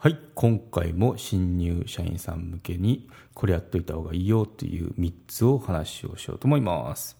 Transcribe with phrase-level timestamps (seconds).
[0.00, 0.18] はい。
[0.36, 7.16] 今回も新入社員さん向けにこれやっといた方がいいよという3つを話をしようと思います。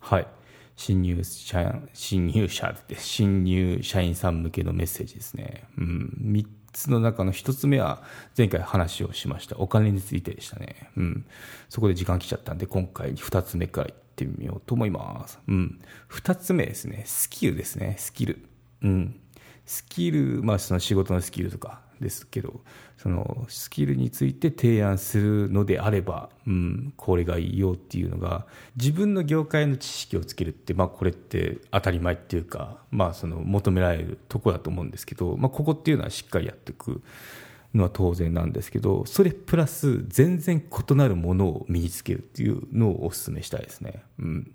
[0.00, 0.26] はい。
[0.74, 5.68] 新入社員新入社で新入社員さん向けのメッセージですね。
[5.78, 6.16] うん。
[6.20, 8.02] 3つの中の1つ目は
[8.36, 9.56] 前回話をしました。
[9.58, 10.90] お金についてでしたね。
[10.96, 11.26] うん。
[11.68, 15.38] そこで時間来ちゃったんで今回2つ目からいってみようと思います。
[15.46, 15.78] うん。
[16.10, 17.04] 2つ目ですね。
[17.06, 17.94] スキルですね。
[18.00, 18.44] スキル。
[18.82, 19.20] うん。
[19.64, 22.60] スキル、まあ、その仕事のスキルとかですけど
[22.96, 37.02] そのスキルについて提案するのであれば、うん、これがいいよっていうのが自分の業界の知識をつけるって、まあ、これって当たり前っていうか、まあ、その求められるとこだと思うんですけど、まあ、ここっていうのはしっかりやっていく
[37.74, 44.02] のは当然なんですけどそれプラス全然異なるものを身につけるっていうのをお勧めしたいですね。
[44.18, 44.52] うん、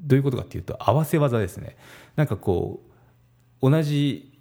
[0.00, 1.76] どういうことかっていうと合わせ技ですね。
[2.16, 2.82] なんかこ
[3.60, 4.33] う同じ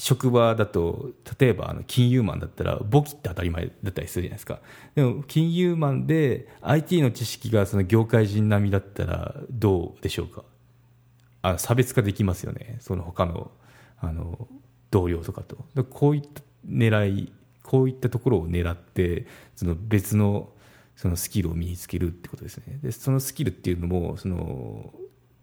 [0.00, 4.60] 職場だと例えばあの金融マンだったら簿記って当たり前だったりするじゃないですか。
[4.94, 10.42] でも金融マンで IT の知識がその業界人並みだったらどうでしょうか。
[11.42, 12.78] あ差別化できますよね。
[12.80, 13.50] その他の
[13.98, 14.48] あの
[14.90, 15.58] 同僚とかと。
[15.90, 20.48] こういった狙いこういったところを狙ってその別の
[20.96, 22.78] そのスキルを身につけるってことですね。
[22.82, 24.94] でそのスキルっていうのもその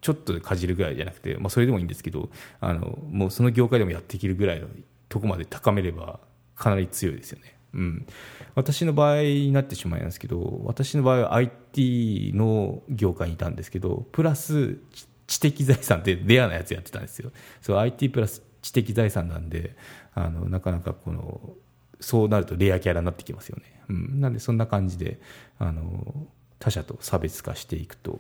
[0.02, 4.68] ちょっとかじるぐらいじゃなくて、まあ、それでもいいんですけどあのもうその業界でもやっていけるぐらいの
[5.10, 6.20] とこまで高めれば
[6.56, 7.56] かなり強いですよね。
[7.74, 8.08] うん、
[8.56, 14.80] 私の場合になってしまいますけど私の場合は IT の業界にいたんですけどプラス
[15.28, 17.32] 知的財産ってレアなやつやってたんですよ。
[17.62, 19.76] そう IT プラス知的財産なんで
[20.14, 21.54] あのなかなかこの
[22.00, 25.20] そうなるとレアキャラになってきますよね、うん、なんでそんな感じで
[25.58, 26.28] あの
[26.60, 28.20] 他者と差別化していくと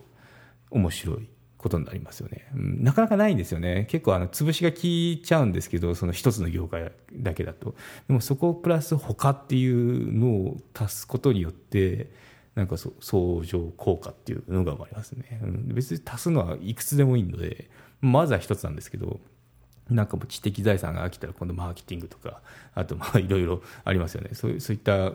[0.71, 1.29] 面白い
[1.67, 3.87] ことになりますよね、うん、なかなかないんですよね。
[3.89, 7.75] 結構あの潰しが効いちゃうんですけどその一つの業界だけだと。
[8.07, 12.09] でもそこをプラス他っていうのを足すことによって
[12.55, 17.69] なんかそ相乗効果っていうのが生まれますね、うん、別に足すのはいくつでもいいので
[18.01, 19.19] まずは一つなんですけど
[19.89, 22.41] なんかもう知的財産が飽きたら今度マーケティングとか
[22.73, 24.31] あとまあいろいろありますよね。
[24.33, 25.13] そうそういった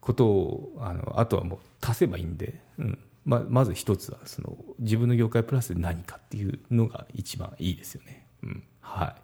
[0.00, 8.26] ことをあのあとはもう足せばいいんで、うん、まあ、まず一つはその自分の業界プラス何かっていうのが一番いいですよね。
[8.42, 9.22] うん、はい。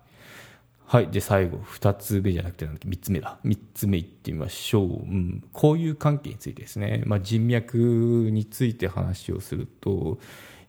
[0.87, 1.09] はい。
[1.09, 3.39] で、最後、二つ目じゃなくて、三つ目だ。
[3.45, 4.85] 三つ目いってみましょう。
[4.85, 5.45] うん。
[5.55, 7.03] 交友関係についてですね。
[7.05, 10.19] まあ、人脈について話をすると、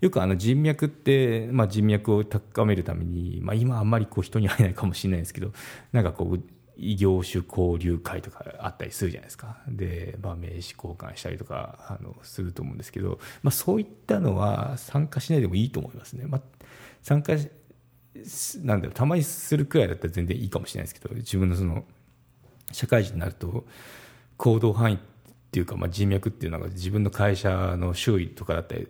[0.01, 5.53] よくあの人脈って、まあ、人脈を高めるために、まあ、今あんまりこう人に会えないかもしれないですけど、
[5.93, 6.43] なんかこう、
[6.81, 9.57] 異業種交流会とかあったりするじゃないですか。
[9.67, 16.41] で、まあ、名刺交換したりとかあのすると思うんですけど、まあ、そういったのは参加しないでもいいと思いますね、まあ、
[17.03, 17.33] 参加
[18.63, 21.83] なんだろうたまにするくらいだったら全然いいかもしれないですけど自分のその
[22.71, 23.65] 社会人になると
[24.37, 24.99] 行動範囲っ
[25.51, 28.87] ていうか、まあ、人脈っていうのが自分の会社の周囲とかだったり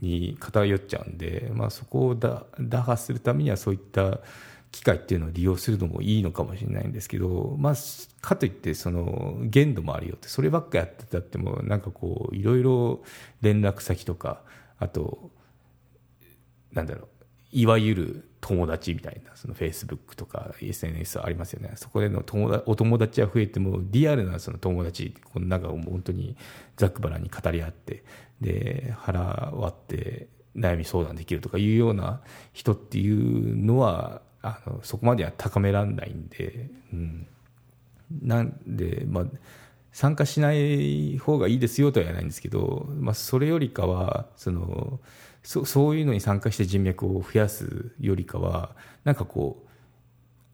[0.00, 4.20] に偏っちゃうんで、まあ、そこを打破するためにはそういった
[4.74, 7.74] 機会っていうのを利用するのもいいのかもしれないんですけど、まあ、
[8.20, 13.04] かといってその限度もあるよってそればっかやってたってもなんかこういろいろ
[13.40, 14.42] 連絡先とか
[14.80, 15.30] あと
[16.72, 17.08] なんだろう
[17.52, 21.74] いわゆる友達みたいなそのフェイスブックとか SNS ありますよね。
[21.76, 26.36] そこでの友達お友達は増えてもリアルなその友達この中を本当に
[26.76, 28.02] ざっくばらに語り合って
[28.40, 29.20] で腹
[29.54, 37.26] 割って悩み相談できるとかいうような人っていうのはあのそこまでは高められないんで、うん、
[38.22, 39.24] なんで、まあ、
[39.90, 45.00] 参加しない方がいいですよとは言わないんですけど、まあ、それよりかはその
[45.42, 49.68] そそういうのに参加して人脈を増やすよりかはなんかこう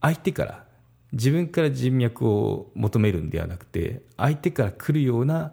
[0.01, 0.65] 相手から
[1.13, 5.53] 自分から人脈を求めるんではなくて相手から来るような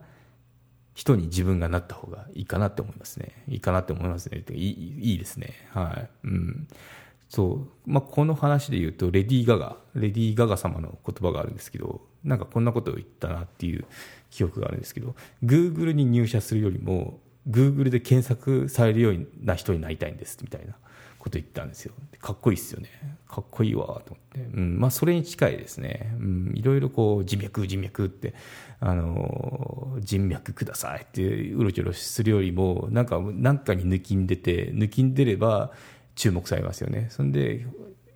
[0.93, 3.43] 人に自分がなった方がいいかなって思いますね。
[3.47, 4.43] いいかなって思いますね。
[4.49, 5.53] いいいいですね。
[5.71, 6.67] はい、うん。
[7.29, 13.85] そう、まあ、この話で言うとレディー・ガガレディー・ガガ様の言葉があるんですけどなんかこんなことを言ったなっていう
[14.29, 17.19] 記憶があるんですけど Google に入社するよりも
[17.49, 20.73] Google で検索されるような人になりたいんですみたいな
[21.17, 21.93] こと言ったんですよ。
[22.19, 22.89] かっこいいっすよね。
[23.27, 24.79] かっこいいわと思って、うん。
[24.79, 28.33] まあ、それに近いですね、うん、いろいろこう人脈人脈って
[28.79, 35.71] あの人脈くださいってうろちょろするよりもなんかなんかに抜きんでて抜きんでれば
[36.17, 37.65] 注目されますよねそんで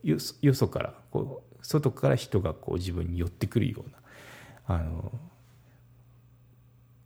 [0.03, 5.12] よよそからこう外から人がこう自分に寄ってくるようなあの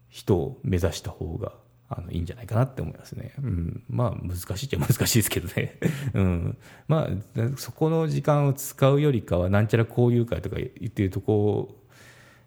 [0.10, 1.52] 人を目指した方が
[1.90, 3.34] あのいいんじゃないかなって思いますね。
[3.38, 5.78] うん、まあ難しいっちゃ 難しいですけどね。
[6.16, 6.58] うん、
[6.88, 11.78] まあそこの時間を使うよりかはなんちゃら交流会とか言ってるとこ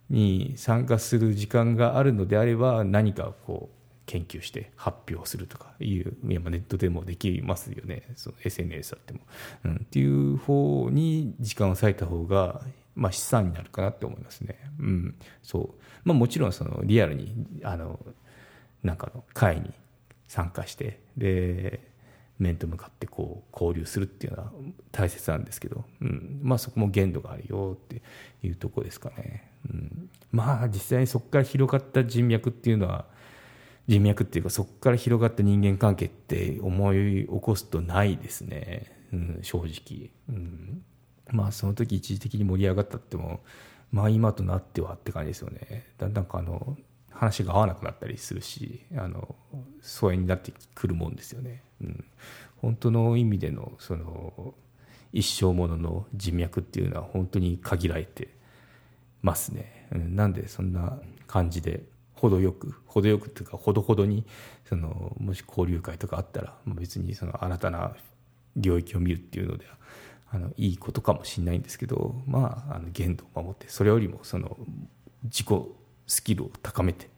[0.08, 3.77] に参加する時間があるのであれば何かこう
[4.08, 8.02] 研究して発表するとかいういやネットでもできますよね。
[8.16, 9.20] その SNS あっても、
[9.66, 12.62] うん、っていう方に時間を割いた方が
[12.94, 14.58] まあ、資産になるかなって思いますね。
[14.80, 15.14] うん、
[15.44, 15.74] そう。
[16.02, 17.32] まあ、もちろんそのリアルに
[17.62, 18.00] あの
[18.82, 19.72] なんかの会に
[20.26, 21.80] 参加してで
[22.40, 24.52] 面と向かってこう交流するっていうのは
[24.90, 26.40] 大切なんですけど、うん。
[26.42, 28.02] まあ、そこも限度があるよって
[28.42, 33.04] いうとこですかね、うん、まあ実際にそこから広がった人脈っていうのは
[33.88, 40.82] 人脈っていうかそこから広がった人間関係って思い起こすとないですね、うん、正直、うん、
[41.30, 43.40] まあその時一時的に盛り上がったっても
[43.90, 45.86] まあ今となってはって感じですよね。
[45.96, 46.76] だんだんかあの
[47.18, 49.34] 話が合わなくなったりするしあの
[49.80, 52.04] 疎遠になってくるもんですよね、うん、
[52.58, 54.54] 本当の意味でのその
[55.12, 58.28] 一生ものの人脈っていうのは本当に限られて
[59.20, 61.82] ますね、うん、なんでそんな感じで
[62.20, 64.24] 程よく程よくっていうかほどほどに
[64.68, 67.92] そのもし交流会とかあったら別にその新たな
[68.56, 69.76] 領域を見るっていうのでは
[70.30, 74.56] あのいいことかもしれないんですけどまああの限度を守ってそれよりもその
[75.24, 75.46] 自己
[76.06, 77.08] スキルを高めて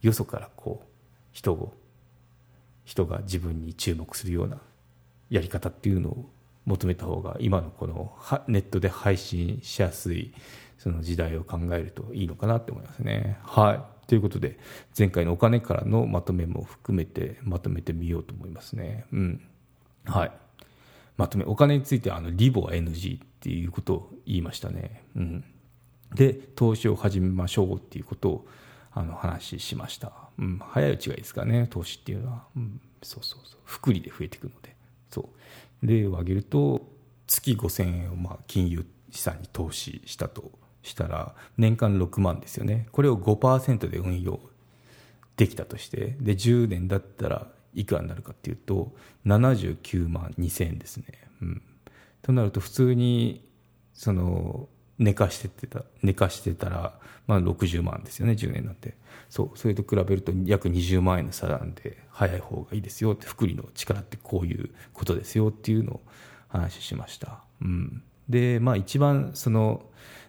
[0.00, 0.88] よそからこう
[1.32, 1.74] 人を
[2.84, 4.58] 人が自分に注目するような
[5.28, 6.30] やり方っていうのを
[6.66, 8.12] 求めた方が今のこの
[8.48, 10.32] ネットで配信しやすい
[10.78, 13.38] その時代を考えるといいのかなって思いますね。
[13.42, 14.08] はい。
[14.08, 14.58] ということで
[14.96, 19.04] 前回のお金からのまとめも含めてまとめてみようと思いますね。
[19.12, 19.40] うん、
[20.04, 20.32] はい。
[21.16, 25.02] まとめお金についてあのリボは NG っていうことを言いましたね。
[25.16, 25.44] うん。
[26.14, 28.46] で投資を始めましょうっていうことを
[28.92, 33.60] あの話しました、うん、早いうちがいいですかね投資っていうのは、うん、そうそうそう。
[33.64, 34.76] 福利で増えていくので。
[35.10, 35.30] そ
[35.82, 35.86] う。
[35.86, 36.88] 例を挙げると
[37.26, 40.52] 月5000円をまあ金融資産に投資したと
[40.86, 42.86] したら年間6万ですよね。
[42.92, 44.40] これを5%で運用
[45.36, 48.92] できたとしてで10年だったらいくらになるかっていうと
[49.26, 51.04] 79万2000円ですね、
[51.42, 51.62] うん、
[52.22, 53.44] となると普通に
[53.92, 54.68] その
[54.98, 56.94] 寝かしててた寝かしてたら、
[57.26, 58.94] まあ、60万ですよね10年なんて。
[59.28, 66.00] そうそれと比べると約20万円の差なんで早い方がいいですよって福利の力ってこういうことですよっていうのを
[66.48, 69.82] 話しました、うん、でまあ一番その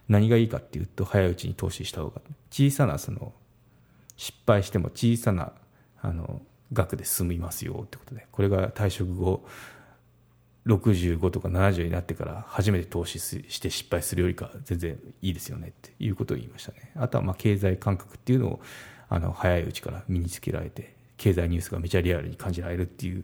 [0.07, 3.33] 何がいいかっていうと早いうちに投資した方が小さなその
[4.15, 5.51] 失敗しても小さな
[6.01, 6.41] あの
[6.73, 9.45] 額で済みますよってことでこれが退職後
[10.65, 16.91] 65とか70になってから初めて投資して失敗するよりか全然いいですよねっていうことを言いましたね。
[16.95, 18.61] あとはまあ経済感覚っていうのを
[19.07, 23.23] あの早いうちから身につけられて経済ニュースがめちゃリアルに感じられるっていう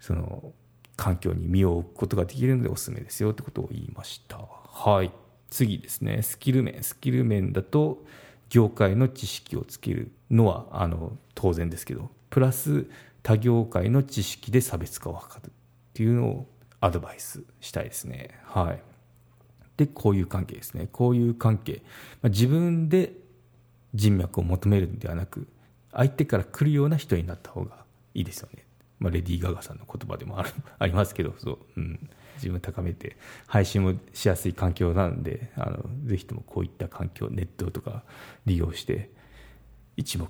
[0.00, 0.52] その
[0.96, 4.38] 環境に身を置くことができるのでおすすめですよってことを言いました。
[4.38, 5.12] はい。
[5.50, 8.02] 次ですねスキル面スキル面だと
[8.48, 12.86] 業界の知識をつけるのはあの当然ですけどプラス
[13.22, 15.50] 他業界の知識で差別化を図るっ
[15.92, 16.46] ていうのを
[16.80, 18.30] アドバイスしたいですね。
[18.44, 18.80] はい。
[19.76, 20.88] で、こういう関係ですね。
[20.90, 21.82] こういう関係。
[22.22, 23.12] まあ、自分で
[23.94, 25.46] 人脈を求めるんではなく、
[25.92, 28.64] 相手から来るような人になった方がいいですよね。
[29.00, 32.10] まあ、レディー・ガガさんの言葉でもある ありますけど、そう、うん。
[32.36, 33.16] 自分を高めて、
[33.46, 38.04] 配信もしやすい環境なんで、あの、ぜひともこういった環境、ネットとか
[38.46, 39.10] 利用して、
[39.96, 40.28] 一目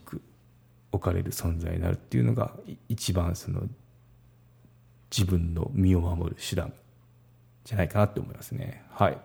[0.93, 2.57] 置かれる存在になるっていうのが、
[2.89, 3.69] 一番その
[5.11, 6.73] 自分の身を守る手段
[7.65, 8.85] じゃないかなって思いますね。
[8.91, 9.19] はい。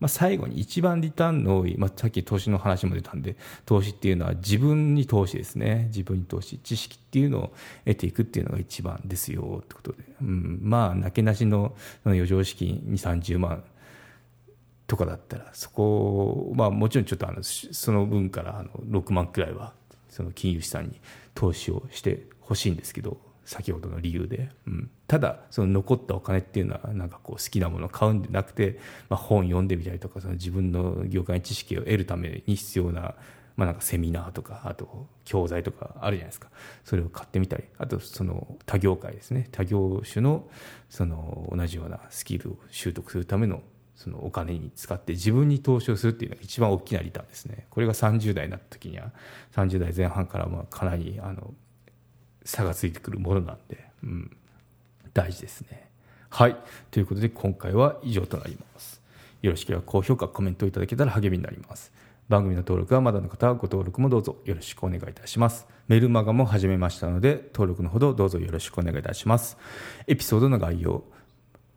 [0.00, 3.36] まあ、最後に一番リターンの多い、まあ、さっき投資の話も出たんで、
[3.66, 5.86] 投資っていうのは自分に投資ですね。
[5.88, 6.58] 自分に投資。
[6.58, 7.52] 知識っていうのを
[7.84, 9.98] 得ていくっていうのが一番ですよってことで。
[10.22, 11.74] うん、まあ、なけなしの
[12.04, 13.64] 余剰資金2、30万
[14.86, 19.74] とかだったら、そこ、まあもちろんちょっとあの、その分からあの6万くらいは、
[20.08, 21.00] その金融資産に
[21.34, 33.14] 投資をしてほしいんですけど、先ほどの理由で、うん、ただその残ったお金っていうのはなんかこう好きなものを買うんでなくて、まあ、本読んでみたりとかその自分の業界知識を得るために必要な
[33.56, 36.48] まあ、なんかセミナーとかあと教材とかあるじゃないですか。
[36.84, 39.48] それを買ってみたりあとその他業界ですね。
[39.50, 40.48] 他業種の
[40.88, 43.62] その同じようなスキルを習得するための
[43.96, 47.66] そのお金に使って自分に投資をするっていうのが一番大きなリターンですね。
[47.70, 49.10] これが30代になった時には
[49.56, 51.52] 30代前半からまあかなりあの
[52.44, 54.36] 差がついてくるものなんで、うん、
[55.18, 55.88] 大事ですね
[56.30, 56.56] はい
[56.90, 59.00] ということで今回は以上となります
[59.42, 61.92] よろしければ高評価コメントいただけたら励みになります
[62.28, 65.66] 番組の登録はまだの方はご登録もどうぞよろしくお願いいたします。
[65.88, 69.56] メルマガも始めましたので、登録のほどどうぞよろしくお願いいたします。
[70.06, 71.04] エピソードの概要、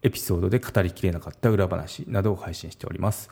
[0.02, 3.30] エピソードで語りきれなかった裏話などを配信しております。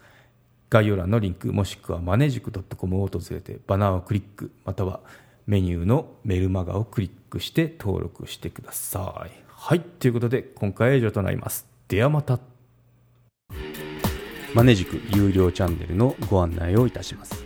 [0.69, 5.01] 概要欄のリンクもしくはマネジク .com を訪れてバナーをクリックまたは
[5.45, 9.48] メニューのメルマガをクリックして登録してください。
[9.61, 11.67] はい、ということで今回は以上となります。
[11.89, 12.39] ではまた。
[14.55, 17.43] マネジク有料チャンネルのご案内をいたします。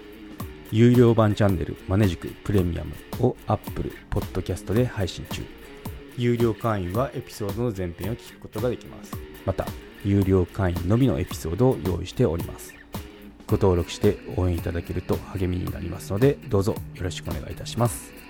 [0.71, 5.43] 有料版チャンネルマネジクプレミアムを Apple Podcast で配信中。
[6.15, 9.11] 有料会員はエピソードの前編を聞くことができます。
[9.43, 9.65] また、
[10.05, 12.75] 有料会員のみのエピソードを用意しております。
[13.47, 18.22] ご登録して応援いただけると励みになりますので、どうぞよろしくお願いいたします。